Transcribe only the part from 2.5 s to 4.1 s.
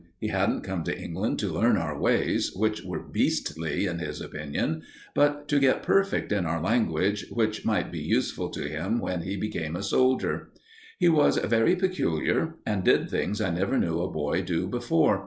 which were beastly, in